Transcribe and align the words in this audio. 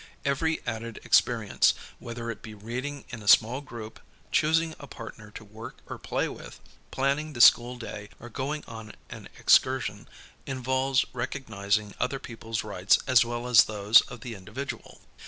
Every 0.25 0.59
added 0.65 0.99
experience, 1.03 1.75
whether 1.99 2.31
it 2.31 2.41
be 2.41 2.55
reading 2.55 3.05
in 3.09 3.21
a 3.21 3.27
small 3.27 3.61
group, 3.61 3.99
choosing 4.31 4.73
a 4.79 4.87
partner 4.87 5.29
to 5.29 5.45
work 5.45 5.77
or 5.85 5.99
play 5.99 6.27
with, 6.27 6.59
planning 6.89 7.33
the 7.33 7.39
school 7.39 7.77
day. 7.77 8.09
or 8.19 8.27
going 8.27 8.65
on 8.65 8.93
an 9.11 9.29
excursion, 9.37 10.07
involves 10.47 11.05
recognizing 11.13 11.93
other 11.99 12.17
people's 12.17 12.63
rights 12.63 12.97
as 13.05 13.23
well 13.23 13.45
as 13.47 13.65
those 13.65 14.01
of 14.09 14.21
the 14.21 14.33
individual. 14.33 15.01